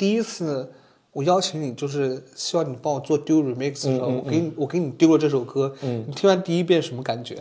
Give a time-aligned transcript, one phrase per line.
[0.00, 0.72] 第一次
[1.12, 7.36] 我邀请你，就是希望你帮我做丢 remix 的时候，我给你我给你丢了这首歌，你听完第一遍什么感觉？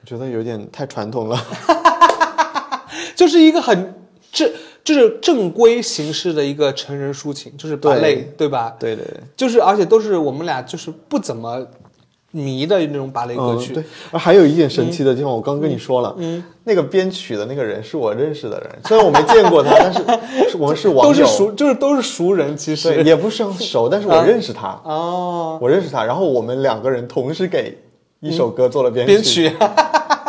[0.00, 1.36] 我觉得有点太传统了。
[3.16, 3.94] 就是一个很
[4.30, 4.48] 正，
[4.84, 8.76] 就是正规形式的一个成人抒情，就是芭蕾，对吧？
[8.78, 11.66] 对对对，就是而且都是我们俩就是不怎么
[12.38, 13.72] 迷的那种芭蕾歌曲。
[13.72, 20.00] 嗯对，啊还有一点神奇的地方，我刚跟你说了，嗯，那个编曲的那个人是我认识的人，虽然我没见过他，但是
[20.50, 22.94] 是我们是网友，都是熟，就是都是熟人，其实。
[22.94, 27.76] 对，也不是很熟， 但是我认识他，哦，我认识他，然后我们两个人同时给
[28.20, 29.12] 一首歌做了编曲。
[29.12, 29.52] 编曲。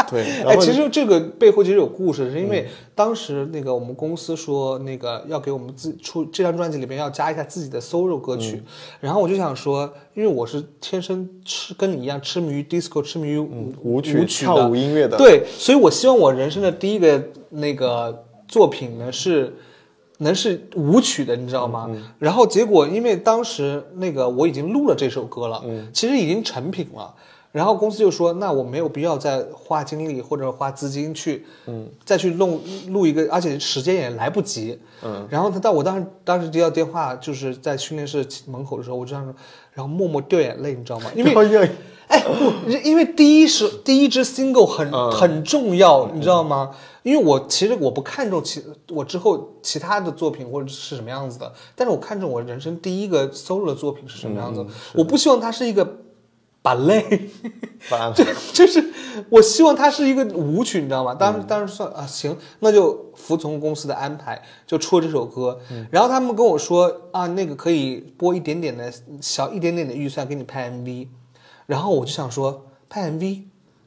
[0.10, 8.64] 对，哎，其实这个背后其实有故事，是因为当时那个我们公司说那个要给我们自出这张专辑里面要加一下自己的 solo 歌曲，
[9.00, 19.54] 然后我就想说，因为我是天生痴跟你一样痴迷于 disco，痴迷于舞舞曲舞跳舞音乐的对，所以我希望我人生的第一个那个作品呢是。
[20.22, 21.90] 能是舞曲的，你知道吗？
[22.18, 25.64] 然后结果，因为当时那个我已经录了这首歌了，
[25.94, 27.16] 其实已经成品了。
[27.52, 35.28] 然后公司就说，那我没有必要再花精力或者花资金去，嗯，再去弄录一个，而且时间也来不及，嗯。
[35.30, 39.34] 然后他，到我当时当时接到电话，就是在训练室门口的时候，我就这样说，
[39.74, 41.10] 然后默默掉眼泪，你知道吗？
[41.16, 41.32] 因为
[42.08, 46.72] 哎不，因为第一是第一支 single 很、很重要，你知道吗？
[47.04, 54.66] 因为我其实我不看重其我之后其他的作品或者是什么样子的，但是我看重我人生第一个 solo 的作品是什么样子。
[54.94, 55.98] 我不希望它是一个
[56.62, 57.30] 把泪，
[57.90, 58.84] 完了 就就是
[59.30, 61.16] 我希望它是一个舞曲，你知道吗？
[61.16, 65.60] 当时当时算啊行，那就服从公司的安排，就出了这首歌。
[65.90, 68.92] 然后他们跟我说啊，那个可以拨一点点的
[69.22, 71.08] 小一点点的预算给你拍 MV。
[71.66, 73.44] 然后我就想说，拍 MV，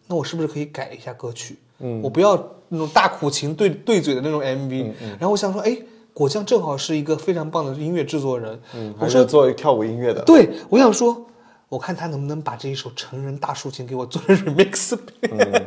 [0.07, 1.59] 那我是不是可以改一下歌曲？
[1.81, 4.93] 嗯，我不要那种大苦情对对嘴的那种 MV。
[5.19, 5.77] 然后我想说，哎，
[6.15, 8.61] 果酱正好是一个非常棒的音乐制作人。
[8.75, 11.27] 嗯，我是做跳舞音乐的，对，我想说，
[11.73, 14.95] 我看他能不能把这一首成人大抒情给我做成 remix
[15.27, 15.67] 版。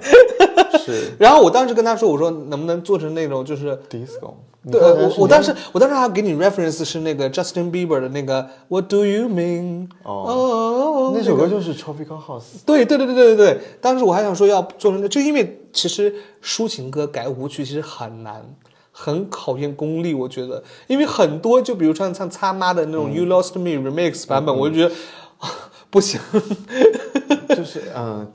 [0.86, 3.76] 是 然后我当时跟他说，我说能不能做成那种就是。
[3.90, 4.34] disco。
[4.72, 9.90] 对，我我当时我当时还给你 reference 是那个 Justin Bieber 的那个 What Do You Mean？
[10.04, 12.62] 哦那首歌就是 Tropical House。
[12.68, 18.44] 对对对对对对对，当时我还想说要做成，就因为其实抒情歌改舞曲其实很难，
[18.92, 24.96] 很考验功力，我觉得，因为很多就比如像像他妈的那种 You Lost Me Remix 版本，我就觉得、
[25.40, 25.50] 啊
[25.96, 26.20] 不行。
[27.56, 28.30] 就是嗯，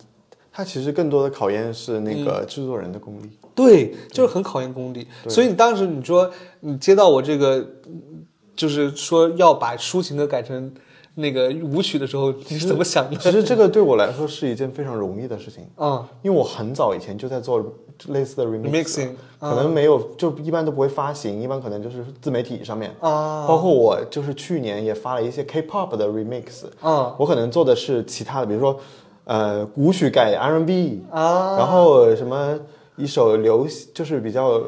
[0.50, 3.28] 它其实更多的考验是那个制作人的功力。
[3.54, 5.06] 对，就是很考验功力。
[5.28, 8.25] 所以你当时你说你接到我这个，嗯
[8.56, 10.72] 就是说要把抒情歌改成
[11.20, 13.16] 那个舞曲的时候，你是怎么想的？
[13.16, 17.64] 其实这个对我来说是一件非常容易的事情，嗯因为我很早以前就在做
[18.08, 22.91] 类似的 remix，，remixing 可能没有，就一般都不会发行，一般可能就是自媒体上面。
[23.00, 28.78] 啊包括我就是去年也发了一些 K-pop 的 remix，啊我可能做的是其他的，比如说
[29.25, 32.58] 呃舞曲改 R&B，啊然后什么
[32.97, 34.60] 一首流行就是比较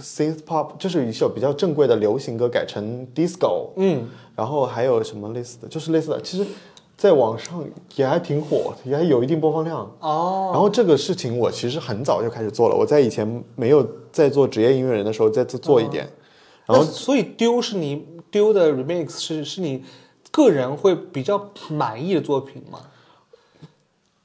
[0.00, 6.46] synth pop，就是一首比较正规的流行歌改成 disco，嗯，然后还有什么类似的，就是类似的，其实
[6.96, 7.64] 在网上
[7.96, 9.80] 也还挺火，也还有一定播放量。
[10.00, 16.08] 哦，然后这个事情我其实很早就开始做了，我在以前没有在做职业音乐人的时候再做做一点，
[16.66, 19.82] 然后所以丢是你丢的 remix 是是你
[20.30, 22.80] 个人会比较满意的作品吗？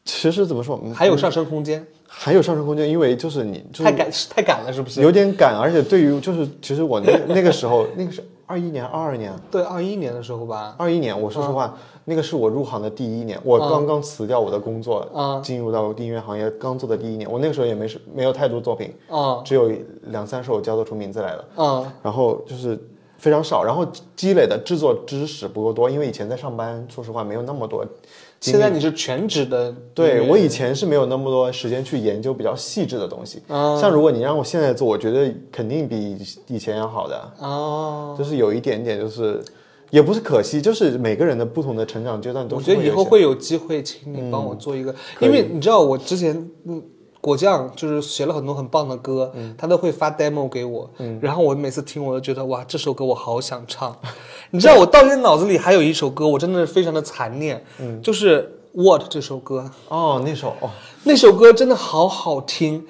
[0.03, 1.87] 其实怎么说，嗯还有上升空间？
[2.17, 5.01] 还有上升空间，因为就是你就是太赶太赶了，是不是？
[5.01, 10.75] 有点赶，而且对于就是其实我那 那个时候那个是二一年二二年对，二一年的时候吧。
[10.77, 19.69] 二一年，我说实话，那个是我入行的第一年，我刚刚辞掉我的工作，嗯进入到音乐行业刚做的第一年，我那个时候也没是没有太多作品，嗯只有
[20.03, 22.79] 两三首叫得出名字来的，嗯然后就是
[23.17, 23.85] 非常少，然后
[24.15, 27.85] 积累的制作知识不够多，因为以前在上班，说实话没有那么多。
[28.39, 36.17] 现在你是全职的，对我以前是没有那么多时间去研究比较细致的东西，嗯像如果你让我现在做，我觉得肯定比
[36.47, 39.43] 以前要好的，哦，就是有一点点就是。
[39.91, 46.35] 也不是可惜，就是每个人的不同的成长阶段都我觉得以后会有机会请你帮我做一个，因为你知道我之前
[46.65, 46.81] 嗯。
[47.25, 50.87] 果酱就是写了很多很棒的歌，他都会发 demo 给我，
[51.19, 53.97] 然后我每次听我都觉得哇，这首歌我好想唱。
[54.51, 57.65] 你知道我到现在脑子里还有一首歌，我真的是非常的残念，
[58.03, 58.43] 就是
[58.79, 60.69] 《What》这首歌，哦，那首哦，
[61.03, 62.85] 那首歌真的好好听，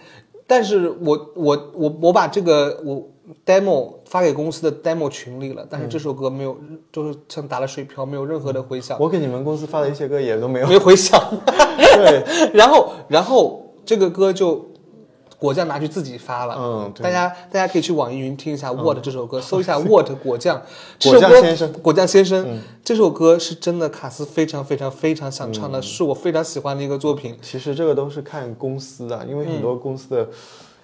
[0.45, 3.07] 但是我我我我把这个我
[3.45, 6.57] demo 发给公司的 demo 群里了，但是这首歌没有，
[6.91, 10.67] 就是像打了水漂，没有任何的回响，我给你们公司发的一些歌也都没有。
[10.67, 11.17] 没回响。
[11.77, 14.71] 对，然后然后这个歌就
[15.37, 16.55] 果酱拿去自己发了。
[16.57, 20.61] 嗯对大家大家可以去网易云听一下《What》这首歌， 搜一下《What》果酱。
[21.03, 27.37] 果酱先生，果酱先生，这首歌是真的卡斯非常非常非常想唱的，是我非常喜欢的一个作品。
[27.41, 30.27] 其实这个都是看公司的，因为很多公司的。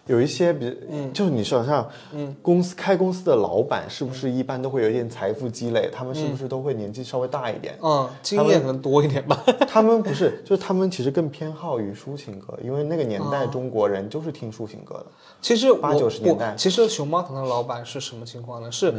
[0.08, 0.76] 有一些比，
[1.14, 5.90] 就是你想想，嗯，公司开公司的老板是不是一般都会有一点财富积累？
[5.94, 7.78] 他们是不是都会年纪稍微大一点？
[7.82, 9.42] 嗯，经验可能多一点吧。
[9.68, 15.06] 他们不是，就是他们其实更偏好于抒情歌，因为那个年代中国人就是听抒情歌的。
[15.42, 18.72] 其实八九十年代其实熊猫堂的老板是什么情况呢？
[18.72, 18.94] 是。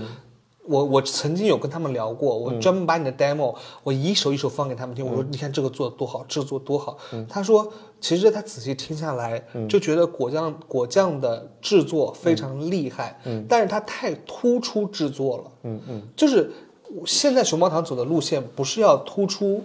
[0.65, 3.53] 我我曾经有跟他们聊过，我专门把你的 demo，、
[3.83, 5.05] 我一首一首放给他们听。
[5.05, 6.97] 我说，你看这个做的多好，制作多好。
[7.29, 7.73] 他说，
[8.03, 13.47] 其实他仔细听下来，就觉得果酱果酱的制作非常厉害，嗯。
[13.49, 15.45] 但是它太突出制作了。
[15.63, 16.51] 嗯嗯，就是
[17.07, 19.63] 现在熊猫堂走的路线不是要突出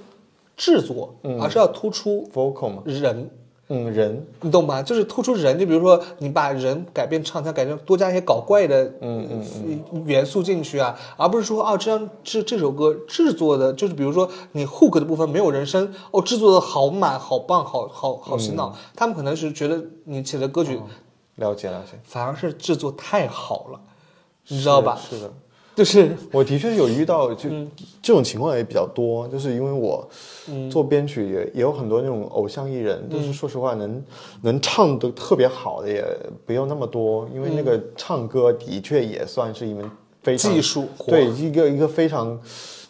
[0.56, 3.30] 制作，而是要突出 vocal 嘛，人。
[3.70, 4.82] 嗯，人，你懂吗？
[4.82, 18.74] 就是突出人，就比如说你把人改变唱腔，改变多加一些搞怪的嗯嗯元素进去啊，而不是说哦，这张这这首歌制作的，就是比如说你 hook 的部分没有人声，哦，制作的好满、好棒、好好好洗脑。
[18.96, 20.80] 他们可能是觉得你写的歌曲
[21.36, 23.82] 了解了解，反而是制作太好了，
[24.48, 24.98] 你知道吧？
[25.10, 25.34] 是的，
[25.78, 27.48] 就是 我的确有遇到，就
[28.02, 30.10] 这种情况也比较多，就是因为我
[30.72, 34.04] 做编曲也也有很多那种偶像艺人，就是说实话能
[34.42, 36.04] 能唱的特别好的也
[36.48, 39.88] 不用那么多，因为那个唱歌的确也算是一门
[40.24, 41.12] 非常技术活。
[41.12, 42.40] 对一个一个非常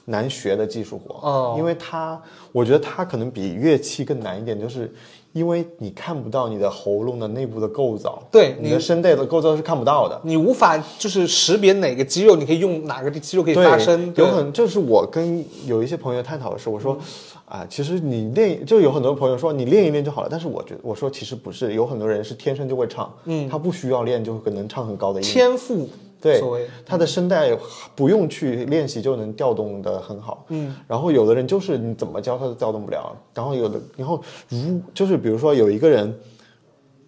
[0.05, 1.55] 难学的技术活，哦。
[1.57, 2.21] 因为它
[2.53, 4.89] 我觉得它可能比乐器更难一点，就是。
[5.37, 14.11] 因为你看不到你的喉咙的内部的构造，对你的声带的构造是看不到的，你无法就是识别哪个肌肉，你可以用哪个肌肉可以，发声。
[14.13, 14.25] 对。
[14.25, 16.97] 有很就是我跟有一些朋友探讨的时候，我说，
[17.45, 25.87] 啊，其实你练就有很多朋友说你练一练就好了，但是我觉得我说其实不是，有很多人是天生就会唱，嗯，他不需要练就可能唱很高的音，天赋，
[26.21, 27.57] 对所谓，他的声带
[27.95, 36.13] 不用去练习就能调动的很好，嗯，然后有的人就是你怎么教他都调动不了，然后有的，然后如就是比如说有一个人。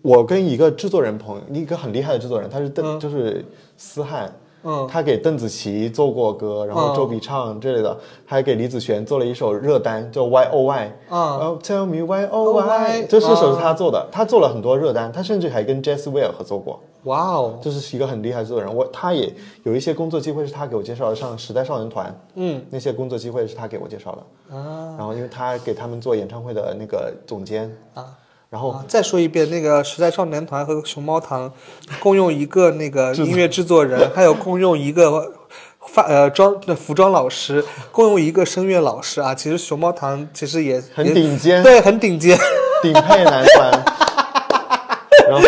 [0.01, 3.43] 我跟一个制作人朋友，一个很厉害的制作人，他是邓，就是
[3.75, 4.33] 思翰，
[4.63, 18.73] 嗯，他给邓紫棋做过歌，然后周笔畅之类的，还给李子璇做了一首热单，叫 Y O Y，啊然后 Tell me Why O Why，Y，这是首是他做的，他做了很多热单，他甚至还跟 Jess Ware 合作过，哇哦，这是一个很厉害的制作人。
[18.73, 28.05] 我他也有一些工作机会是他给我介绍的，像时代少年团，嗯那些工作机会是他给我介绍的，啊然后因为他给他们做演唱会的那个总监，啊。
[28.49, 31.53] 然后啊，再说一遍，那个时代少年团和熊猫堂
[31.99, 35.31] 共用一个那个音乐制作人， 还有共用一个
[35.85, 39.35] 发呃装的服装老师，共用一个声乐老师啊。
[39.35, 42.35] 其实熊猫堂其实也很顶尖对，很顶尖。
[42.81, 43.71] 顶配男团。
[45.29, 45.47] 然后，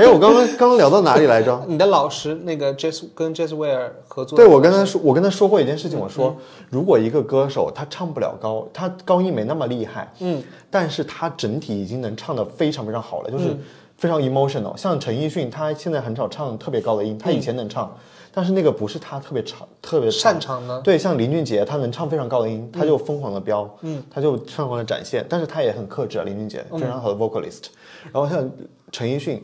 [0.00, 1.62] 哎，我刚刚刚刚聊到哪里来着？
[1.68, 6.34] 你的老师那个 Jazz 跟 Jazzware 合作，对，我跟他说，我跟他说过一件事情，我说，
[6.70, 13.54] 如果一个歌手他唱不了高，他高音没那么厉害，嗯，但是他整体已经能唱得非常非常好了，就是
[13.98, 14.74] 非常 emotional。
[14.74, 17.94] 像陈奕迅，他现在很少唱特别高的音，他以前能唱，
[18.32, 20.80] 但是那个不是他特别唱特别擅长的。
[20.80, 27.64] 对，像林俊杰，他能唱非常高的音，他就疯狂的飙，嗯，他就疯狂的展现，但是他也很克制啊，林俊杰非常好的 vocalist。
[28.10, 28.50] 然后像
[28.90, 29.42] 陈奕迅，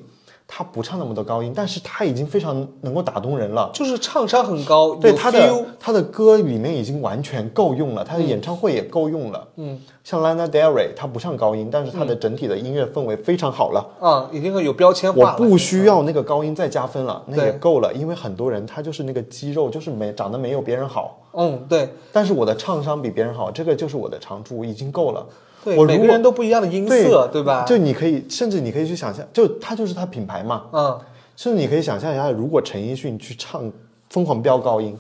[0.49, 3.69] 他不唱那么多高音，但是他已经非常能够打动人了。
[3.75, 9.49] 就是唱商很高，对他的他的歌里面已经完全够用了，他的演唱会也够用了。
[9.57, 13.85] 嗯，像 Lana Del Rey，他不唱高音，但是他的整体的音乐氛围非常好了。
[14.01, 15.37] 啊，已经有标签我化了。
[15.37, 17.93] 不需要那个高音再加分了，那也够了。
[17.93, 25.27] 因为很多人他就是那个肌肉就是没长得没有别人好，嗯，对但是我的唱商比别人好，这个就是我的长处，已经够了。
[25.67, 27.65] 对，我每个人都不一样的音色，对吧？
[27.67, 30.97] 就你可以，甚至你可以去想象，就他就是他品牌嘛，嗯，
[31.35, 33.65] 甚至你可以想象一下，如果陈奕迅去唱
[34.11, 34.97] 《疯狂飙高音》，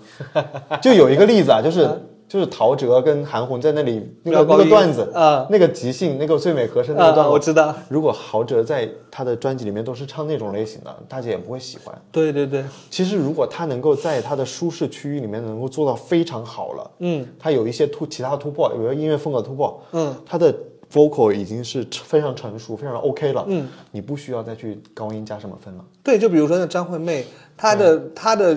[0.81, 1.89] 就有一个例子啊，就是
[2.29, 7.75] 就是陶喆跟韩红在那里那个那个段子，啊那个即兴，那个最美和声那个段我知道。
[7.89, 11.97] 如果陶喆在他的专辑里面都是唱那种类型的，大家也不会喜欢。
[12.11, 20.53] 对对对，其实如果他能够在他的舒适区域里面能够做到非常好了，嗯，他有一些突其他的突破，有一个音乐风格突破，嗯，他的
[20.93, 25.85] vocal 已经是非常成熟、非常 OK 了，嗯，你不需要再去高音加什么分了。
[26.03, 27.25] 对，就比如说像张惠妹，
[27.57, 28.57] 她的她的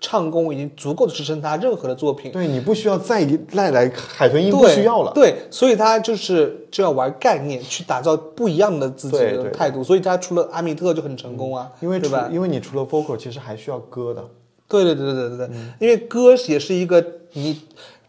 [0.00, 2.30] 唱功已经足够的支撑他任何的作品。
[2.30, 5.12] 对你不需要再赖来海豚音，不需要了。
[5.14, 9.82] 对，所以他就是就要玩概念，去打造不一样的自己的态度。
[9.82, 12.28] 所以他除了阿米特就很成功啊，因为除对吧？
[12.32, 14.24] 因为你除了 vocal，其实还需要歌的。
[14.68, 17.60] 对对对对对对，嗯因为歌也是一个你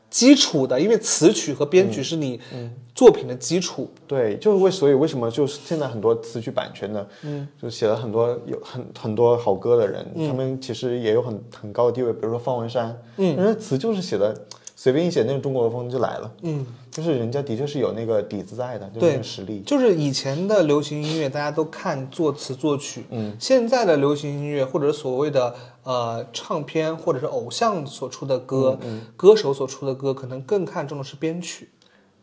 [0.10, 2.72] 基础的，因为词曲和编曲是你嗯。
[2.96, 3.90] 作品的基础。
[4.06, 14.36] 对，就是为所以为什么就是现在很多词曲版权的，嗯，就写了很多有很很多好歌的人，他们其实也有很很高的地位，比如说方文山，嗯，人家词就是写的
[14.76, 25.56] 随便一写那个中国风就来了，嗯，就是人家的确是有那个底子在的，就是对那个实力，就是以前的流行音乐，大家都看作词作曲，嗯，现在的流行音乐或者所谓的
[25.90, 28.78] 呃唱片或者是偶像所出的歌，
[29.18, 31.68] 歌手所出的歌，可能更看重的是编曲，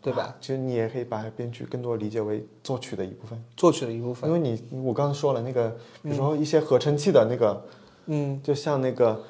[0.00, 0.36] 对吧？
[0.40, 5.68] 其实你也可以把编曲更多理解为作曲的一部分，作曲的一部分，因为你我刚刚说了那个，
[6.00, 7.60] 比如说一些合成器的那个，
[8.06, 8.40] 嗯。
[8.40, 9.20] 就像那个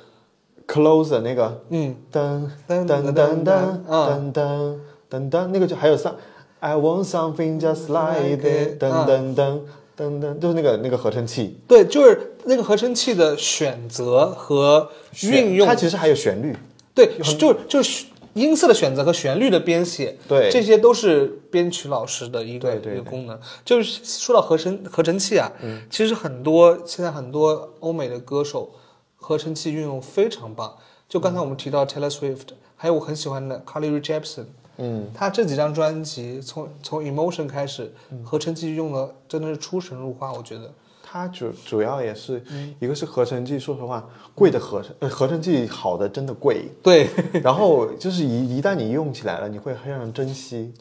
[0.67, 4.79] close 那个，嗯，噔噔噔噔噔噔
[5.09, 6.15] 噔噔那个就还有上
[6.61, 9.61] I want something just like it，噔噔噔
[9.97, 11.59] 噔噔，就是那个那个合成器。
[11.67, 14.91] 对，就是那个合成器的选择和
[15.23, 16.57] 运用它，其实还有旋律，
[16.95, 23.39] 对，就就是音色的选择和旋律的编写，对这些都是编曲老师的一个对对一个功能。
[23.65, 25.51] 就是说到合成合成器啊，
[25.91, 28.71] 其实很多现在很多欧美的歌手
[29.17, 30.77] 合成器运用非常棒。
[31.09, 34.45] 就刚才我们提到 Taylor Swift，还有我很喜欢的 Carly Rae Jepsen，
[34.77, 37.93] 嗯，他这几张专辑从从 Emotion 开始，
[38.25, 40.71] 合成器用的真的是出神入化，我觉得。
[41.17, 42.43] 它主主要也是
[42.79, 47.09] 一个是合成剂，说实话，贵的合成呃合成剂好的真的贵，对，
[47.43, 50.73] 然后就是一一旦你用起来了，你会非常珍惜，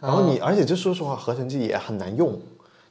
[0.00, 2.36] 然后你、而且就说实话，合成剂也很难用，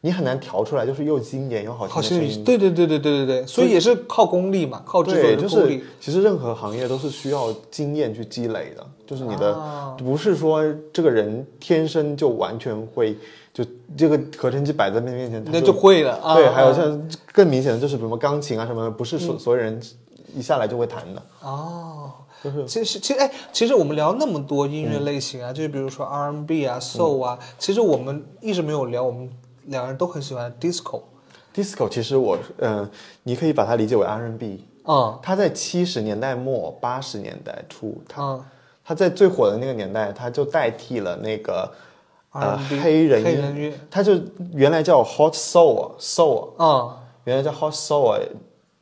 [0.06, 2.44] 你很难调出来，就是又经典又好听的声音。
[2.44, 5.78] 对对对对对对对，所以也是靠功力嘛，靠制作对，人功力。
[5.78, 13.18] 就是其实任何行业都是需要经验去积累的，就是你的、啊不是说这个人天生就完全会，
[13.52, 13.66] 就
[13.98, 16.36] 这个合成器摆在面前，他那就会了啊。
[16.36, 19.82] 对，还有啊像更明显的就是什么钢琴啊什么的，不是所、所有人
[20.36, 21.24] 一下来就会弹的。
[21.42, 22.12] 哦，
[22.68, 29.28] 其实其实哎，其实我们聊那么多音乐类型啊，就是比如说 R&B 啊、Soul 啊，其实我们一直没有聊，我们
[29.68, 31.02] 两个人都很喜欢 Disco。
[31.54, 32.90] Disco 其实我嗯、
[33.24, 35.18] 你可以把它理解为 R&B，嗯。
[35.24, 38.46] 它在七十年代末八十年代初，它、嗯。
[38.84, 41.72] 它在最火的那个年代，它就代替了那个
[42.32, 44.14] 呃黑人音乐，它就
[44.54, 46.94] 原来叫 Hot Soul Soul，嗯。
[47.24, 48.20] 原来叫 Hot Soul，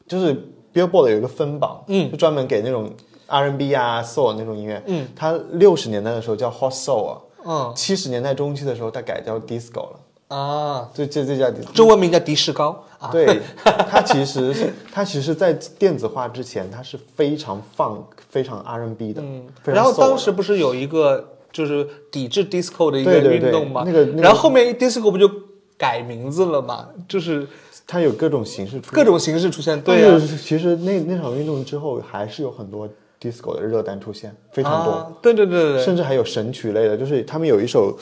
[0.07, 0.35] 就是
[0.73, 2.91] Billboard 有一个分榜，嗯，就专门给那种
[3.27, 7.71] R&B 啊 Soul 那种音乐，嗯，它六十年代的时候叫 Hot Soul，嗯。
[7.75, 9.99] 七十年代中期的时候它改叫 Disco 了，
[10.29, 11.71] 啊，这这这叫 Disco。
[11.73, 13.09] 中文名叫迪士高啊。
[13.11, 23.83] 对，它其实是 它其实，在电子化之前，它是非常放非常 R&B 的，嗯然后当时不是有一个就是抵制 disco 的一个对对对运动嘛？
[23.85, 25.29] 那个那个然后后面 disco 不就
[25.77, 26.87] 改名字了嘛？
[27.07, 27.45] 就是
[27.85, 29.79] 它有各种形式出现，各种形式出现。
[29.81, 32.89] 对啊，其实那那场运动之后，还是有很多
[33.21, 37.95] disco 的热单出现，非常多，对对对对，甚至还有神曲类的，就是他们有一首。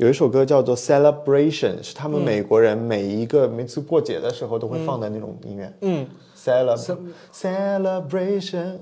[0.00, 5.70] 有一首歌叫做《Celebration》，是他们美国人每一个每次过节的时候都会放的那种音乐。
[5.82, 6.96] 嗯，Celeb
[7.30, 8.78] Celebration。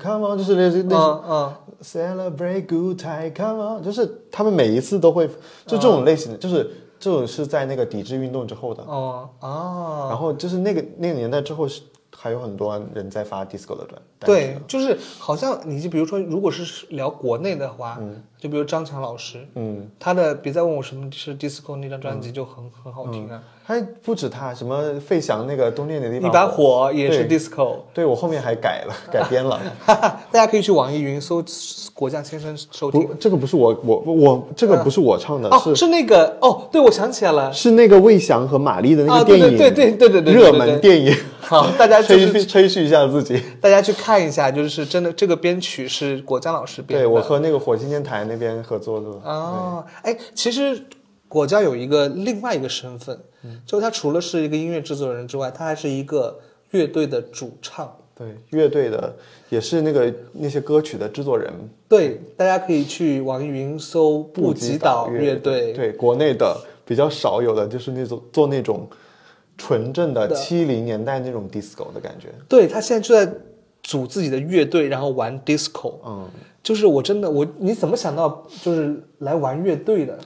[0.00, 1.52] Come on，就是那那嗯嗯。
[1.82, 5.26] Celebrate good time，come on，就是他们每一次都会，
[5.66, 11.82] 就这种类型的，就是这种是在那个抵制运动之后的，哦啊，然后就是那个那个年代之后是
[12.18, 17.98] 还有很多人在发 disco 的专，对，就是好像你就比如说，如果是聊国内的话，
[18.38, 23.42] 就比如张强老师，嗯，他的别再问我什么是 disco 那张专辑就很很好听啊。
[23.66, 27.78] 他不止他，什么费翔那个冬天的你，一把火也是 disco。
[27.92, 31.44] 对我后面还改了 改编了，大家可以去网易云搜
[31.92, 33.08] 国强先生收听。
[33.20, 41.14] 这个不是我我我这个不是我唱的，是是那个哦，对，我想起来了，是那个魏翔和马丽的那个电影，对对对对对，热门电影。
[41.48, 43.40] 好， 大家就吹吹嘘一下自己。
[43.60, 47.04] 大家去看一下，就是真的这个编曲是果酱老师编的。
[47.04, 50.84] 对我和那个火星电台那边合作的，哦，哎，其实
[51.28, 56.38] 果酱有一个另外一个身份，嗯就他除了是一个音乐制作人之外，他还是一个
[56.72, 57.96] 乐队的主唱。
[58.18, 59.14] 对乐队的
[59.50, 61.52] 也是那个那些歌曲的制作人，
[61.86, 65.72] 对，大家可以去网易云搜“布吉吉岛乐乐队”。
[65.76, 68.88] 对国内的比较少有的就是那种做那种
[69.56, 73.32] 纯正的七零年代那种 disco 的感觉，对他现在就在
[73.82, 75.94] 组自己的乐队，然后玩 disco。
[76.04, 76.28] 嗯，
[76.62, 80.18] 就是我真的我你怎么想到就是来玩乐队的？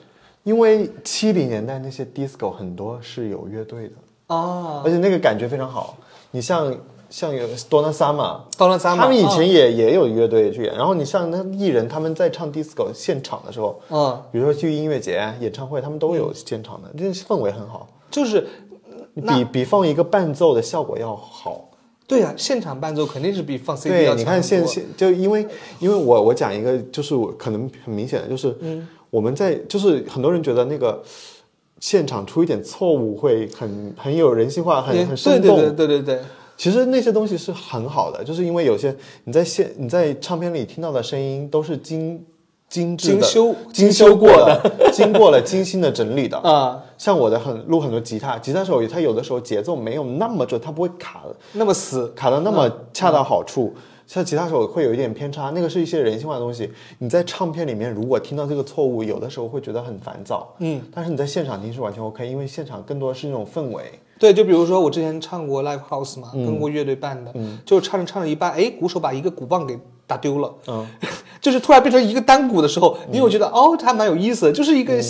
[0.42, 4.82] 因为七零年代那些 disco 很多是有乐队的，啊？
[4.84, 5.96] 而且那个感觉非常好。
[6.30, 6.74] 你像
[7.10, 18.46] 像有 Donna Summer，到了咱们他们以前也、也有乐队去演，然后你像那艺人他们在唱 disco 现场的时候，嗯，比如说去音乐节、演唱会，他们都有现场的，这氛围很好，就是
[19.20, 21.66] 比比放一个伴奏的效果要好。
[22.06, 25.46] 对啊，现场伴奏肯定是比放 CD 要对，你看现现就因为
[25.78, 31.00] 因为我我讲一个就是我可能很明显的就是，嗯我们在就是很多人觉得那个
[31.78, 35.56] 现场出一点错误会很很有人性化，很很生动。
[35.56, 36.20] 对对对对对对，
[36.56, 42.24] 其实那些东西是很好的，就是因为有些你在现你在唱片里听到的声音都是精
[42.70, 46.38] 精致的、精修精修过的、经过了精心的整理的。
[46.48, 53.74] 啊，像我的很录很多吉他，吉他手他有的时候节奏没有那么准，他不会卡那么死，卡的那么恰到好处。
[54.06, 56.68] 像吉他手会有一点偏差，那个是一些人性化的东西。
[56.98, 60.52] 你在唱片里面如果听到这个错误，有的时候会觉得很烦躁。
[60.58, 63.84] 嗯，但是你在现场听是完全 OK，因为现场更多是那种氛围。
[64.18, 67.32] 对，就比如说我之前唱过 live house 嘛，嗯跟过乐队办的，
[67.64, 70.86] 就唱着唱着一半，哎，鼓手把一个鼓棒给打丢了，嗯，
[71.40, 75.02] 就是突然变成一个单鼓的时候，你有觉得哦，它还蛮有意思的，就是一个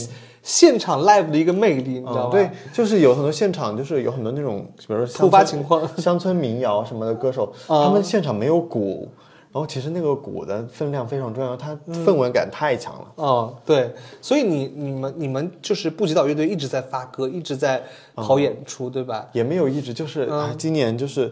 [0.42, 2.30] 现场 live 的一个魅力，你知道吗？
[2.30, 7.84] 嗯对，就是有很多现场，就是有很多那种，比如说突发情况， 乡村民谣什么的歌手，啊。
[7.84, 9.08] 他们现场没有鼓，
[9.52, 13.06] 然后其实那个鼓的分量非常重要，它氛围感太强了。
[13.16, 17.82] 哦，对，所以你你们你们就是布吉岛乐队一直在发歌，一直在
[18.14, 19.26] 跑演出，对吧？
[19.32, 20.40] 也没有一直就是，嗯。
[20.40, 21.30] 哎，今年就是，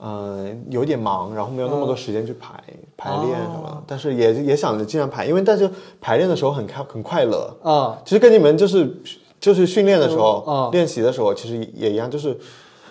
[0.00, 2.54] 嗯、有点忙，然后没有那么多时间去排、
[2.96, 5.68] 排练什么，哦但是也也想着尽量排，因为但是
[6.00, 8.96] 排练的时候很开很快乐，啊、其实跟你们就是
[9.40, 12.38] 就是训练的时候、嗯练习的时候，其实也一样，就是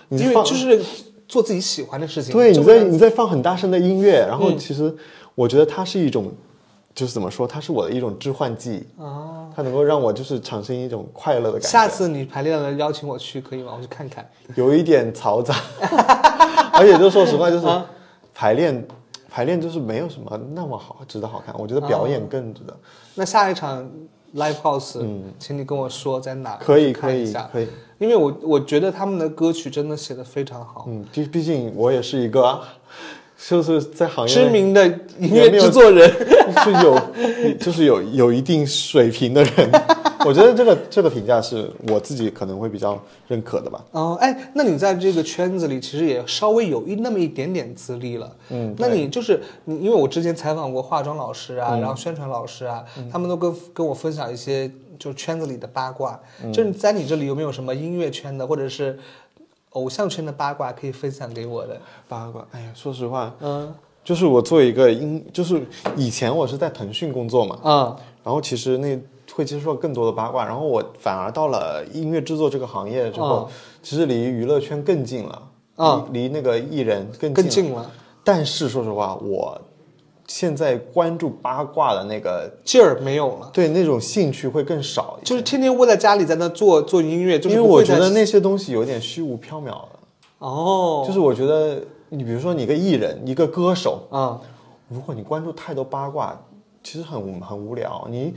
[0.09, 0.83] 你因为放就是
[1.27, 2.33] 做自己喜欢的事情。
[2.33, 4.93] 对，你在你在放很大声的音乐，然嗯后其实
[5.35, 6.31] 我觉得它是一种，
[6.95, 11.67] 就是怎么说，它是我的一种致幻剂，啊，它能够让我就是产生一种快乐的感觉。
[11.67, 13.73] 下次你排练了邀请我去可以吗？
[13.75, 14.29] 我去看看。
[14.55, 15.53] 有一点嘈杂，
[16.77, 17.85] 而且就说实话，就是啊
[18.33, 18.87] 排练
[19.29, 22.77] 排练就是没有什么那么好值得好看，我觉得表演更值得。
[23.15, 23.87] 那下一场
[24.35, 27.33] live house，嗯，请你跟我说在哪，可以可以。
[27.51, 27.67] 可以，
[27.97, 32.61] 因为我我觉得他们的歌曲真的写的非常好，嗯，毕毕竟我也是一个啊，
[33.37, 34.87] 就是在行业知名的
[35.19, 36.11] 音乐制作人。
[36.63, 36.99] 是有
[37.59, 39.69] 就是有 有一定水平的人，
[40.25, 43.83] 我觉得这个这个评价是我自己可能会比较认可的吧。
[43.91, 48.33] 哦，哎，那你在这个圈子里其实也稍微有一那么一点点资历了。
[48.49, 56.17] 嗯，那你就是你，因为我之前采访过化妆老师嗯啊，然后宣传老师啊，他们都跟跟我分享一些就圈子里的八卦。
[56.43, 58.97] 嗯就是在你这里有没有什么音乐圈的或者是
[59.71, 61.79] 偶像圈的八卦可以分享给我的？
[62.07, 63.73] 八卦，哎呀，说实话，嗯。
[64.03, 65.61] 就是我做一个音，就是
[65.97, 68.97] 以前我是在腾讯工作嘛，啊然后其实那
[69.33, 73.49] 会接触到更多的八卦，然后我反而到了音乐制作这个行业之后，
[73.83, 75.41] 其实离娱乐圈更近了，
[75.75, 77.33] 啊离离那个艺人更近。
[77.33, 77.91] 更近了，
[78.23, 79.59] 但是说实话，我
[80.27, 83.49] 现在关注八卦的那个劲儿没有了。
[83.53, 89.89] 对那种兴趣会更少就是天天窝在家里在那做做音乐，就是因为我觉得那些东西有点虚无缥缈了，
[90.39, 94.39] 哦，就是我觉得你比如说你一个艺人，一个歌手，啊，
[94.89, 96.37] 如果你关注太多八卦，
[96.83, 98.07] 其实很很无聊。
[98.11, 98.33] 你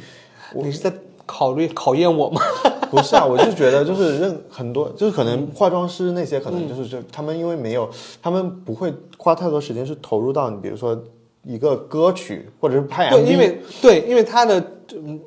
[0.55, 0.93] 你是在
[1.27, 2.41] 考虑考验我吗？
[2.91, 7.89] 不是啊，我就觉得就是认很多，就是可能化妆师那些可能就是就他们因为没有，
[8.21, 11.01] 他们不会花太多时间去投入到你比如说
[11.45, 14.59] 一个歌曲或者是拍 MV，对，因为对，因为他的
[14.95, 15.21] 嗯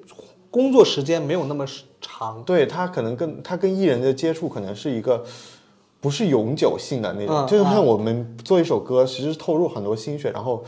[0.50, 1.66] 工作时间没有那么
[2.00, 2.44] 长。
[2.46, 5.24] 对他可能跟他跟艺人的接触可能是一个
[6.00, 10.64] 不是永久性的那种，嗯就是像我们做一首歌，其实投入很多心血，然后。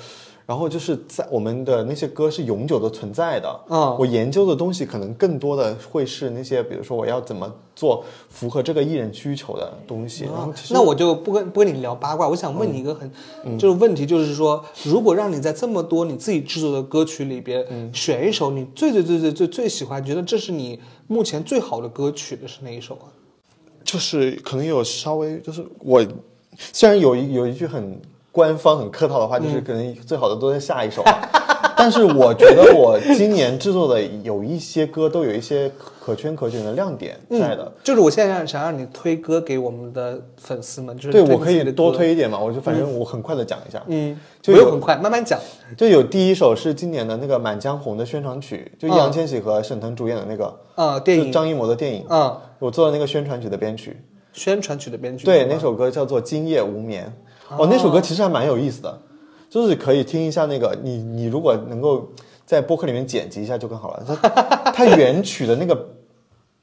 [0.45, 10.27] 然后就是在我们的那些歌是永久的存在的，嗯我研究的东西可能更多的会是那些，比如说我要怎么做符合这个艺人需求的东西。
[10.69, 13.11] 那我就不跟不跟你聊八卦，我想问你一个很、
[13.43, 23.09] 嗯就是问题，就是说，如果让你在这么多你自己制作的歌曲里边、嗯选一首你最最最最最最喜欢，觉得这是你目前最好的歌曲的是哪一首啊？
[23.83, 26.05] 就是可能有稍微就是我
[26.73, 27.99] 虽然有一有一句很
[28.35, 31.01] 官方很客套的话，就是可能最好的都在下一首。
[31.03, 31.29] 吧，
[31.77, 35.71] 但是我觉得我今年制作的有一些歌都有一些
[36.03, 37.71] 可圈可点的亮点在的。
[37.81, 45.39] 就是我现在想想让你推歌给我们的粉丝们，就是对，推我可以多推一点嘛，我就反正我很快的讲一下，嗯，就有很快，慢慢讲。
[45.77, 53.97] 就有第一首是今年的那个《满江红》的宣传曲，就易嗯烊千玺和沈腾主演的那个，啊，电影，就张艺谋的电影，嗯，我做的那个宣传曲的编曲，
[54.33, 57.05] 宣传曲的编曲，对，那首歌叫做《今夜无眠》。
[57.49, 58.99] 哦，那首歌其实还蛮有意思的，
[59.49, 62.09] 就是可以听一下那个你你如果能够
[62.45, 64.03] 在播客里面剪辑一下就更好了。
[64.05, 65.87] 它它原曲的那个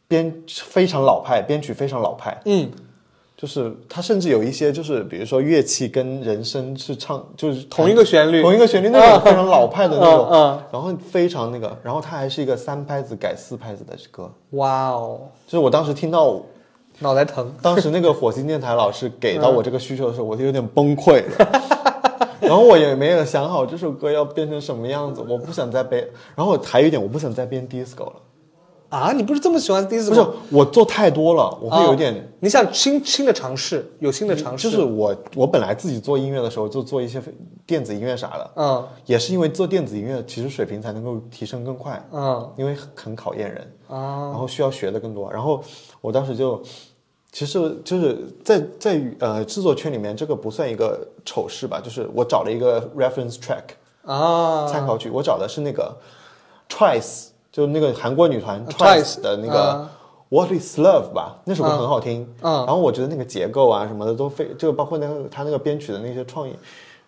[0.09, 2.71] 编非常老派，编曲非常老派，嗯，
[3.37, 10.63] 就是它甚至有一些就是比如说乐器跟人声是唱就是同一个旋律，同一个旋律那种非常老派的那种，嗯嗯。
[10.73, 16.41] 然后非常那个，然后它还是一个三拍子改四拍子的歌，哇哦，就是我当时听到
[17.01, 17.53] 脑袋疼。
[17.63, 21.79] 当时那个火星电台老师给到我这个需求的时候，我就有点崩溃了。
[22.41, 26.07] 然后我也没有想好这首歌要变成什么样子，我不想再编。
[26.35, 28.13] 然后还有一点，我不想再编 disco 了。
[28.89, 30.11] 啊，你不是这么喜欢 disco？
[30.11, 32.31] 不是，我做太多了，我会有点。
[32.41, 34.69] 你想新新的尝试，有新的尝试。
[34.69, 37.23] 就是我，我本来自己做音乐的时候就做一些
[37.65, 45.33] 电子音乐啥的，嗯，也是因为做电子音乐，其实水平才能够提升更快，嗯，因为很考验人，啊，然后需要学的更多。
[45.33, 45.63] 然后
[46.03, 46.63] 我当时就，
[47.33, 53.63] 其实就是在在呃制作圈里面，这个不算一个丑事吧，就是我找了一个 reference track
[54.05, 55.97] 啊，参考曲，我找的是那个
[56.69, 57.29] Twice。
[57.53, 59.87] 就那个韩国女团 Twice 的那个
[60.31, 62.27] What Is Love 吧，那首歌很好听。
[62.41, 66.55] 嗯，然后我觉得那个结构啊什么的都非，就包括那个他那个编曲的那些创意，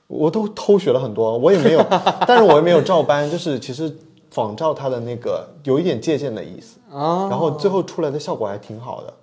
[0.07, 1.38] 我都偷学了很多。
[1.38, 1.83] 我也没有，
[2.28, 3.90] 但是我也没有照搬，就是其实
[4.35, 6.81] 仿照他的那个有一点借鉴的意思。
[6.90, 9.14] 啊，然后最后出来的效果还挺好的。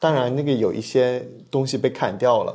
[0.00, 2.54] 当然，那个有一些东西被砍掉了，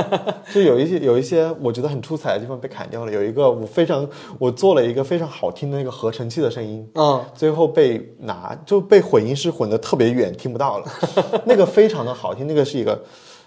[0.52, 3.12] 就有一些有一些我觉得很出彩的地方被砍掉了。
[3.12, 4.06] 有一个我非常
[4.38, 10.86] 我做了一个非常好听的那个合成器的声音，嗯，最后被拿就被混音师混得特别远，听不到了。
[11.46, 13.00] 那个非常的好听，那个是一个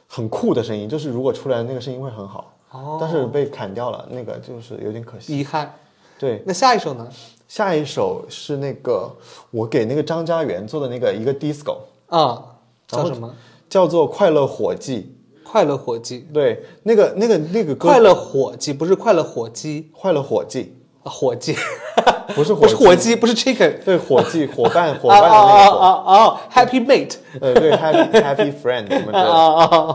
[0.07, 2.53] 很酷的声音，就是如果出来那个声音会很好。
[2.71, 5.37] 哦，但是被砍掉了，那个就是有点可惜。
[5.37, 5.71] 遗憾。
[6.17, 7.07] 对，那下一首呢？
[7.47, 9.11] 下一首是那个
[9.51, 11.77] 我给那个张家元做的那个一个 disco
[12.07, 12.43] 啊。
[12.87, 13.33] 叫什么？
[13.69, 15.15] 叫做《快乐火计》。
[15.49, 16.27] 快乐火计。
[16.33, 17.87] 对，那个、那个、那个歌。
[17.89, 19.89] 快乐火计不是快乐火鸡。
[19.91, 21.55] 快乐火计，火计，
[22.35, 23.83] 不是不是火鸡，不是 chicken。
[23.83, 25.77] 对，伙计， 伙伴，伙伴的那个。
[25.77, 27.15] 啊啊啊！Happy mate。
[27.39, 29.19] 呃，对，Happy Happy Friend 什么的。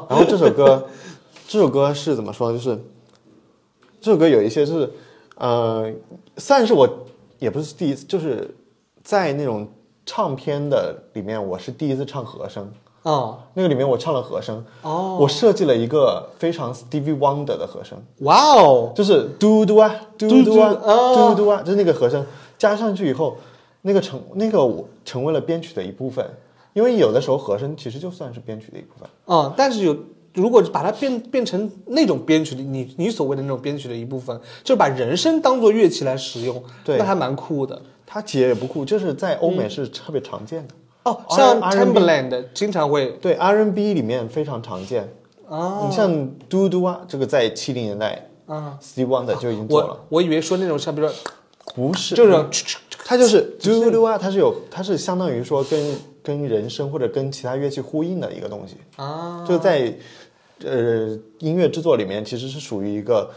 [0.09, 0.87] 然后这首歌，
[1.47, 2.53] 这首歌是怎么说？
[2.53, 2.77] 就是
[4.01, 4.91] 这首歌有一些是，
[5.37, 5.89] 呃，
[6.37, 6.89] 算是我
[7.39, 8.55] 也不是第一次，就是
[9.03, 9.69] 在那种
[10.05, 12.71] 唱片的里面，我是第一次唱和声。
[13.05, 14.63] 哦，那个里面我唱了和声。
[14.83, 22.27] 哦，我设计了一个非常 Stevie Wonder 的和声，哇哦，就是嘟嘟啊，嘟嘟啊，嘟嘟啊，就是那个和声。
[22.59, 23.37] 加上去以后，
[23.83, 26.29] 那个成那个我成为了编曲的一部分，
[26.75, 29.09] 因为有的时候和声其实就算是编曲的一部分。
[29.27, 29.97] 哦，但是有
[30.35, 37.81] 如果把它变变成那种编曲的，你你所谓的那种编曲的一部分，就是把人声当做乐器来使用，对，那还蛮酷的。
[38.07, 40.75] 它其实也不酷，就是在欧美是特别常见的。
[41.05, 45.13] 哦，像 Timberland 经常会对 R&B 里面非常常见
[45.49, 45.87] 啊。
[45.87, 49.89] 你像嘟嘟啊，这个在七零年代啊，Steve Wonder 就已经做了。
[50.09, 51.17] 我我以为说那种像比如说
[51.75, 52.33] 不是，就是
[53.05, 55.97] 它就是嘟嘟啊，它是有它是相当于说跟
[56.29, 59.45] 跟人声或者跟其他乐器呼应的一个东西啊。
[59.49, 59.97] 就在
[60.63, 63.31] 呃音乐制作里面，其实是属于一个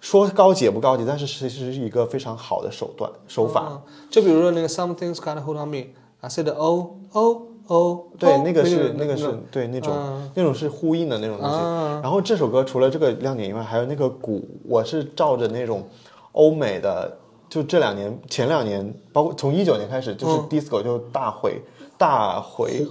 [0.00, 3.82] 说高级也不高级，但是其实是一个非常好的手段手法。
[4.08, 5.84] 就比如说那个 Something's Gotta Hold on Me。
[6.22, 9.90] I said oh oh oh，对，那个是那个是对那种
[10.34, 11.56] 那种是呼应的那种东西。
[12.02, 15.88] 然后这首歌除了这个亮点以外，还有那个鼓，我是照着那种
[16.32, 17.16] 欧美的，
[17.48, 21.58] 就这两年前两年，包括从一九年开始，就是 disco 就大回
[22.00, 22.86] 大回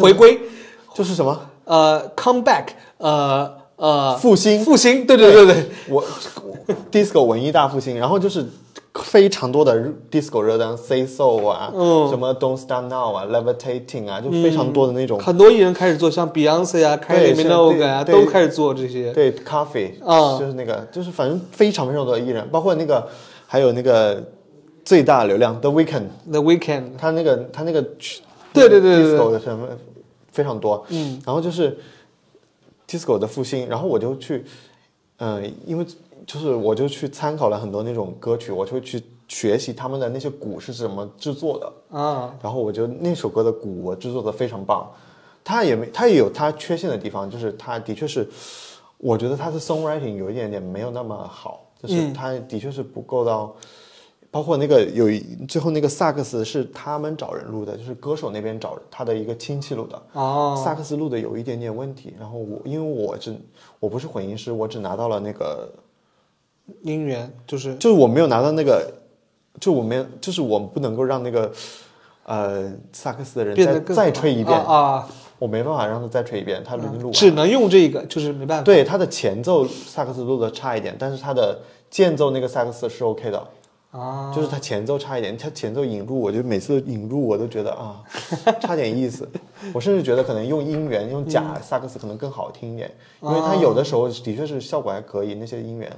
[0.00, 0.38] 回归，
[0.94, 2.66] 就是什么呃 come back，
[2.98, 6.04] 呃呃复兴复兴，对对对对，我
[6.92, 8.46] disco 文艺大复兴，然后就是。
[8.94, 9.74] 非常多的
[10.10, 15.18] disco 热单，Say So 啊，嗯，什么 Don't Stop Now 啊，Levitating 啊，就非常多的那种。
[15.18, 19.10] 很多艺人开始做，像 Beyonce 啊，Kylie Minogue 啊，都开始做这些。
[19.14, 23.08] 对，Coffee 啊，就是那个，就是反正非常非常多的艺人，包括那个，
[23.46, 24.22] 还有那个
[24.84, 27.82] 最大流量 The Weeknd，The Weeknd，他那个他那个，
[28.52, 29.68] 对对对，disco 的什么
[30.30, 30.84] 非常多。
[30.88, 31.78] 嗯，然后就是
[32.88, 34.44] disco 的复兴，然后我就去，
[35.18, 35.86] 嗯，因为。
[36.24, 42.32] 就是我就去参考了很多那种歌曲，我就去学习他们的那些鼓是怎么制作的啊。
[42.40, 44.88] 然后我觉得那首歌的鼓我制作的非常棒，
[45.42, 48.24] 它也没它也有它缺陷的地方，就是它的确是，
[48.98, 53.52] 我觉得它的 songwriting 有一点点没有那么好，就是它的确是不够到，
[54.32, 55.06] 包括那个有
[55.46, 62.12] 最后那个萨克斯是他们找人录的，就是歌手那边找他的一个亲戚录的哦，萨克斯录的有一点点问题。
[62.18, 63.32] 然后我因为我只
[63.78, 65.70] 我不是混音师，我只拿到了那个。
[66.82, 68.88] 音源就是就是我没有拿到那个，
[69.60, 71.52] 就我没有，就是我不能够让那个
[72.24, 75.06] 呃萨克斯的人再再吹一遍啊，
[75.40, 78.64] 我没办法让他再吹一遍，他已经录完，只能用这个，就是没办法。
[78.64, 81.58] 对，他的前奏萨克斯录的差一点，但是他的
[81.90, 83.44] 间奏那个萨克斯是 OK 的
[83.92, 88.02] 啊，就是它前奏差一点，它前奏引入，我就每次引入我都觉得啊，
[88.60, 89.28] 差点意思，
[89.72, 95.90] 我甚至觉得可能用音源用假萨克斯可能更好听一点，因为它有的时候的确是效果还可以，那些音源。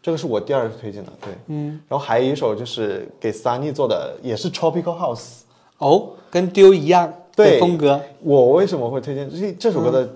[0.00, 5.40] 这个是我第二个推荐的，对，嗯，然后还有一首就是给 Sunny 做的，也是 Tropical House，
[5.78, 8.00] 哦，跟丢一样，对风格。
[8.22, 10.08] 我为什么会推荐这这首歌的？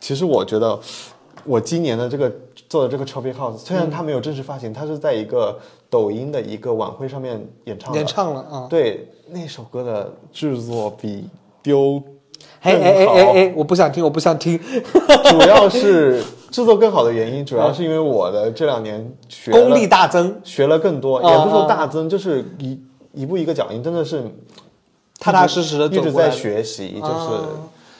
[0.00, 0.78] 其实我觉得，
[1.44, 2.32] 我今年的这个
[2.68, 7.98] 做的这个 Tropic House，虽然它没有正式发行，它是在一个抖音的一个晚会上面演唱的。
[7.98, 8.66] 演唱了啊！
[8.68, 11.28] 对，那首歌的制作比
[11.62, 12.02] 丢
[12.60, 14.58] 哎哎哎哎哎，我不想听，我不想听。
[15.30, 22.80] 主要是制作更好的原因，主要是因为我的这两年学 功力大增，学了更多，啊也不是说大增，就是一
[23.12, 24.22] 一步一个脚印，真的是
[25.18, 26.30] 踏踏实实的一直在。
[26.30, 27.48] 学习，就是啊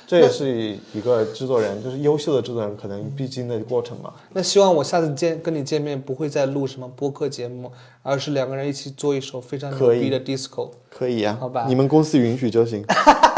[0.07, 4.13] 这也是一个制作人，就是优秀的制作人可能必经的过程嘛。
[4.33, 10.71] 那希望我下次见跟你见面，不会再录什么播客节目，而是两个人一起做一首非常牛可以逼的 disco。
[10.89, 12.85] 可以呀、好吧你们公司允许就行，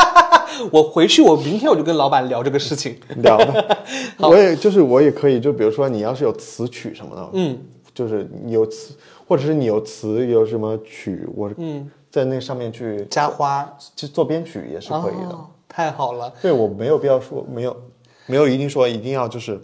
[0.70, 2.98] 我回去，我明天我就跟老板聊这个事情。
[3.22, 3.78] 聊吧。
[4.28, 7.58] 我也就是我也可以，就比如说你要是有词曲什么的，嗯，
[7.94, 8.92] 就是你有词，
[9.26, 15.30] 或者是你有词有什么曲，我嗯在那上面去加花去做编曲也是可以的。
[15.30, 15.46] 哦
[15.78, 16.32] 太好了。
[16.42, 17.76] 对我没有必要说没有
[18.26, 19.60] 没有一定说一定要就是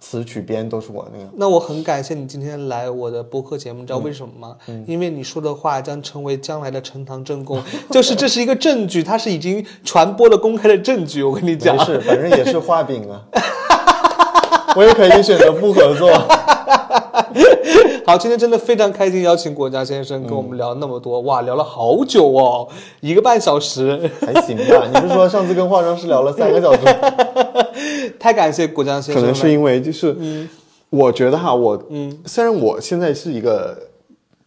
[0.00, 1.28] 词曲编都是我那个。
[1.36, 4.56] 那我很感谢你今天来我的播客节目，你知嗯道为什么吗？
[4.86, 7.62] 因为你说的话将成为将来的呈堂证供，
[7.92, 11.22] 就是这是一个证据，它是已经传播了公开的证据。
[11.22, 13.22] 我跟你讲没，事，反正也是画饼啊。
[14.74, 16.10] 我也可以选择不合作。
[18.08, 22.66] 好，今天真的非常开心，邀请果家先生跟我们聊那么多，哇，聊了好久哦，
[23.00, 24.88] 一个半小时，还行吧？
[24.90, 26.80] 你不是说上次跟化妆师聊了三个小时？
[28.18, 29.20] 太感谢果家先生了。
[29.20, 30.16] 可能是因为就是，
[30.88, 33.76] 我觉得哈，我嗯虽然我现在是一个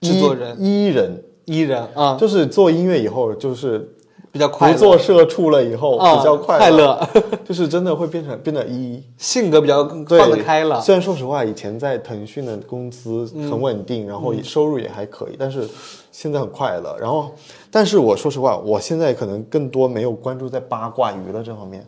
[0.02, 3.88] 制作人艺人，艺人啊，就是做音乐以后，就是
[4.32, 7.08] 比较快乐，不做社畜了以后啊比较快乐，
[7.44, 9.04] 就是真的会变成变得 一。
[9.18, 10.80] 性格比较对放得开了。
[10.82, 15.68] 虽然说实话，以前在腾讯的工资嗯很稳定，然后收入也还可以，但是
[16.12, 16.98] 现在很快乐。
[17.00, 17.32] 然后，
[17.70, 21.86] 但是我说实话，我现在可能更多没有关注在八卦娱乐这方面，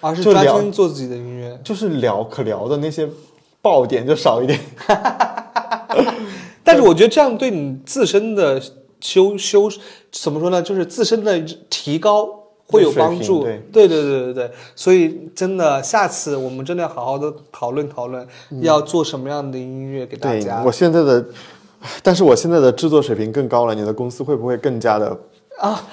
[0.00, 1.58] 而是专心做自己的音乐。
[1.62, 3.08] 就是聊可聊的那些
[3.62, 4.58] 爆点就少一点。
[6.62, 8.60] 但是我觉得这样对你自身的
[9.06, 9.70] 修修
[10.10, 10.60] 怎么说呢？
[10.60, 11.38] 就是自身的
[11.70, 12.28] 提高
[12.66, 13.44] 会有帮助。
[13.44, 18.26] 对对对对对对，所以真的下次我们真的要好好的讨论讨论，
[18.60, 20.62] 要做什么样的音乐给大对家。
[20.66, 21.24] 我现在的，
[22.02, 25.16] 但是我现在的制作水平更高了，你的公司会不会更加的
[25.60, 25.86] 啊？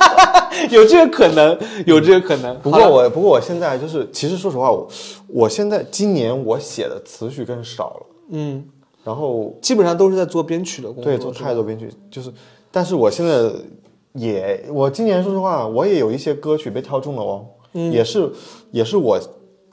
[0.68, 2.58] 有这个可能，有这个可能。
[2.60, 4.86] 不过我不过我现在就是，其实说实话，我
[5.28, 8.64] 我现在今年我写的词曲更少了，嗯，
[9.04, 11.04] 然后基本上都是在做编曲的工作。
[11.04, 12.32] 对做太多编曲，就是，
[12.70, 13.50] 但是我现在
[14.12, 18.30] 也，我今年说实话，我也有一些歌曲被挑中了哦，嗯也是
[18.70, 19.18] 也是我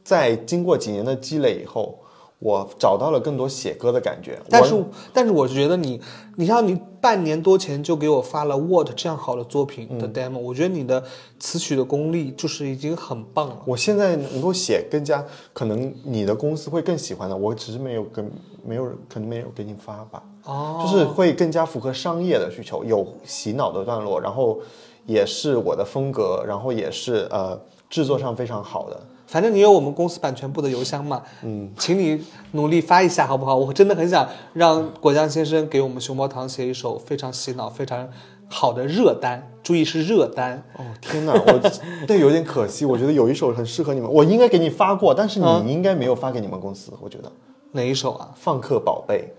[0.03, 1.99] 在经过几年的积累以后，
[2.39, 4.39] 我找到了更多写歌的感觉。
[4.49, 5.99] 但是，但是我觉得你，
[6.35, 11.03] 你像你半年多前就给我发了《What》这样好的作品嗯的 demo，、我觉得你的
[11.39, 13.57] 词曲的功力就是已经很棒了。
[13.65, 18.31] 我现在能够写更加可能你的公司会更喜欢的，我只是没有跟
[18.63, 24.59] 没有人可能没有给你发吧，哦，就是会更加符合商业的需求，有洗脑的段落，然后
[25.05, 28.99] 也是我的风格，然后也是呃制作上非常好的。
[29.27, 33.55] 反正你有我们公司版权部的邮箱嘛，嗯，请你努力发一下好不好？
[33.55, 38.07] 我真的很想让果酱先生给我们熊猫堂写一首非常洗脑、非常
[38.49, 40.63] 好的热单，注意是热单。
[40.77, 41.71] 哦天哪，我
[42.07, 47.27] 对有点可惜，我觉得有一首很适合你们，我应该给你发过，但是你应该没有发给你们公司，我觉得
[47.73, 48.31] 《哪一首啊？
[48.33, 49.33] 放客宝贝》，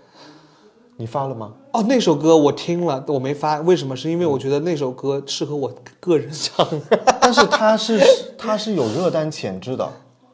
[0.99, 1.53] 你发了吗？
[1.71, 3.95] 哦，那首歌我听了，我没发，为什么？
[3.95, 6.67] 是因为我觉得那首歌适合我个人唱。
[7.21, 7.97] 但是它是
[8.37, 9.89] 它是有热单潜质的，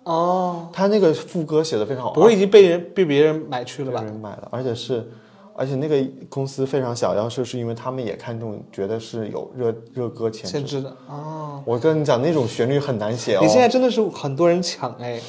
[0.06, 4.12] 哦，他那个副歌写的非常好，不会已经被人被别人买去了吧被吧？
[4.12, 5.08] 人买了，而且是，
[5.58, 10.82] 而且那个公司非常小，要是是因为他们也看中，觉得是有热热歌潜质。
[10.82, 11.64] 的哦。
[11.66, 13.40] 我跟你讲，那种旋律很难写哦。
[13.42, 15.20] 你现在真的是很多人抢哎，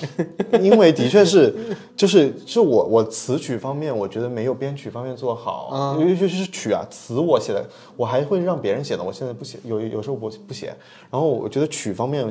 [0.61, 1.55] 因为的确是，
[1.97, 7.65] 就是是我我词曲方面，我觉得没有编曲方面做好，嗯尤其是曲啊，词我写的，
[7.97, 10.75] 我还会让别人写的，我现在不写，有有时候我不写。
[11.11, 12.29] 然后我觉得曲方面，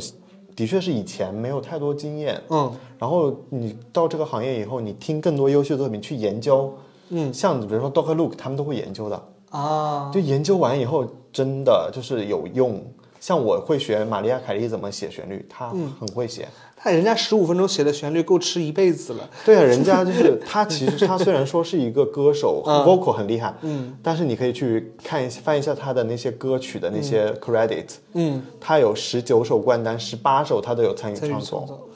[0.55, 6.71] 的确是以前没有太多经验，嗯，然后你到这个行业以后，你听更多优秀作品去研究，
[7.09, 12.83] 嗯，像比如说 Doctor Luke 他们都会研究的，啊，就研究完以后真的就是有用。
[13.19, 15.91] 像我会学玛丽亚凯莉怎么写旋律，她嗯。
[15.99, 16.47] 很会写。
[16.77, 19.27] 他人家十五分钟写的旋律够吃一辈子了。
[19.43, 31.89] 对啊，人家就是他，其实他虽然说是一个歌手、 v o c a l 很厉害，嗯，但是你可以去看一下翻一下他的那些歌曲的那些 credit，、嗯，他有十九首冠单，十八首他都有参与参与创作。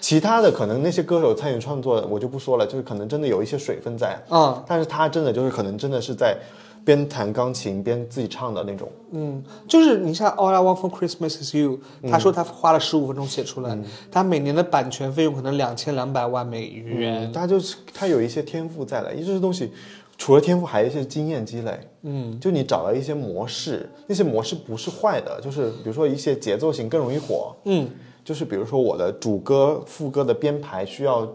[0.00, 6.36] 其他的可能那些歌手参与创作，我就不说了，就是可能真的有一些水分在，啊，但是他真的就是可能真的是在
[6.84, 8.88] 边弹钢琴边自己唱的那种。
[9.12, 11.78] 嗯，就是你像 All I Want for Christmas Is You，
[12.10, 13.78] 他说他花了十五分钟写出来，
[14.10, 17.30] 他每年的版权费用可能两千两百万美元。
[17.30, 19.70] 他就是他有一些天赋在的，因为这些东西
[20.16, 21.78] 除了天赋，还有一些经验积累。
[22.02, 27.54] 嗯，就你找到一些模式，那些模式不是坏的，就是比如说一些节奏型更容易火。
[27.64, 27.86] 嗯，
[28.24, 31.28] 就是比如说我的主歌、副歌的编排需要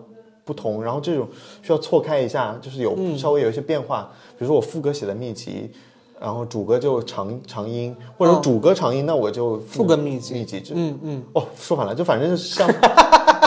[0.44, 1.28] 不同，然后这种
[1.62, 4.10] 需要错开一下，就是有稍微有一些变化。
[4.38, 5.72] 比如说我副歌写的密集，
[6.20, 8.40] 然后主歌就长长音，或者哦。
[8.44, 10.60] 主歌长音，那我就副歌密集密集。
[10.62, 12.70] 就嗯嗯，哦，说反了，就反正就是像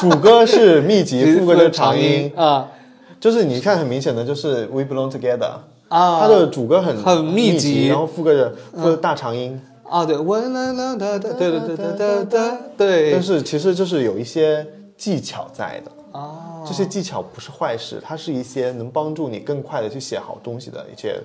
[0.00, 2.68] 主歌是密集， 副歌就是长音，啊。
[3.20, 5.50] 就是你看很明显的就是 We Belong Together，
[5.88, 12.40] 啊，它的主歌很很密密集然后副歌的副歌大长音，啊对，我啦啦哒哒，对对对对对对
[12.76, 15.90] 对，但是其实就是有一些技巧在的。
[16.10, 21.20] 啊，这些技巧不是坏事，它是一些能帮助你更快的去写好东西的一些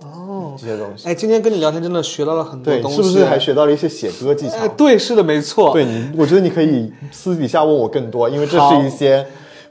[0.00, 1.06] 哦这些东西。
[1.06, 4.56] 哎，今天跟你聊天真的学到了很多对，东西，是不是还学到了一些写歌技巧？
[4.56, 9.24] 哎，对，是的，没错，对你，我觉得你可以私底下问我更多，因为这好是一些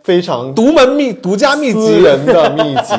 [0.04, 2.94] 非常独门秘独家秘私籍，人的秘籍。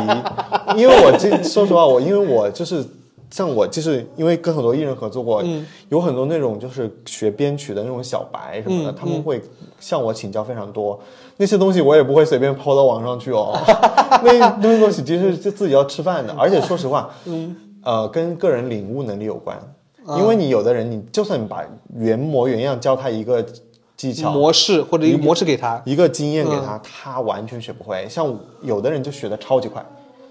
[0.76, 2.84] 因为我这说实话，我因为我就是
[3.32, 9.40] 像我就是因为跟很多艺人合作过，嗯有很多那种就是学编曲的那种小白什么的，嗯他们会
[9.80, 11.00] 向我请教非常多。
[11.38, 13.58] 那些东西我也不会随便抛到网上去哦，
[14.22, 19.56] 那那些东西其实是自己要吃饭的，而且说实话， 嗯，呃，跟个人领悟能力有关。
[19.56, 21.64] 啊因为你有的人，你就算你把
[21.96, 23.40] 原模原样教他一个
[23.96, 28.04] 技巧，模式或者一个模式给他，一个经验给嗯他，他完全学不会。
[28.10, 29.80] 像有的人就学的超级快，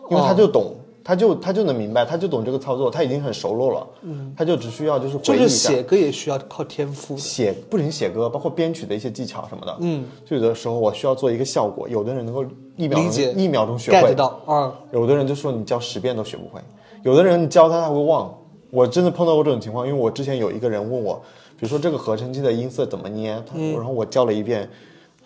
[0.10, 3.88] 因哦为他就懂，他就他就能明白，他就懂这个操作，他已经很熟络了。
[4.02, 5.70] 嗯，他就只需要就是就是回忆一下。
[5.70, 12.44] 写歌也需要靠天赋，写不仅写歌，包括编曲的一些技巧什么的，嗯，就有的时候我需要做一个效果，有的人能够
[12.78, 16.62] 一秒理解钟一秒钟学会，到啊，有的人就说你教十遍都学不会，
[17.04, 18.34] 有的人你教他他会忘。
[18.70, 21.22] 我真的碰到过这种情况，因为我之前有一个人问我，
[21.60, 24.70] 比如说这个合成器的音色怎么捏，他然后我教了一遍，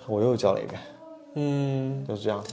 [0.07, 0.81] 我又教了一遍，
[1.35, 2.03] 嗯。
[2.07, 2.43] 就是这样。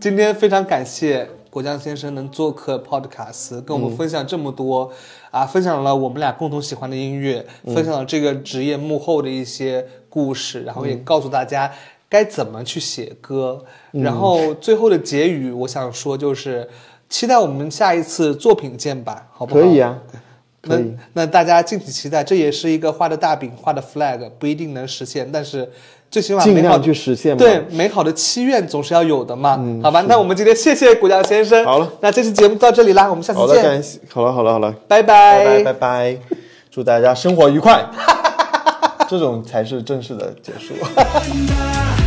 [0.00, 4.90] 今天非常感谢果酱先生能做客 Podcast，跟我们分享这么多、
[5.30, 11.70] 啊，分享了我们俩共同喜欢的音乐，分享了这个职业幕后的一些故事，然后也告诉大家
[12.08, 13.64] 该怎么去写歌。
[13.92, 16.68] 然后最后的结语，我想说就是
[17.08, 19.60] 期待我们下一次作品见吧，好不好？
[19.60, 19.98] 可以啊，
[20.60, 20.96] 可那以。
[21.12, 25.70] 那大家敬请期待，这也是一个画的大饼、画的 flag，不一定能实现，但是
[26.14, 27.38] 最起码尽美好量去实现嘛。
[27.38, 29.60] 对，美好的期愿总是要有的嘛。
[29.82, 31.64] 好吧，那我们今天谢谢古江先生。
[31.64, 33.98] 好了，那这期节目到这里啦，我们下次好的，见，感谢。
[34.12, 36.16] 好了，好了，好了，拜拜拜，拜拜拜，
[36.70, 37.84] 祝大家生活愉快。
[39.10, 40.74] 这种才是正式的结束。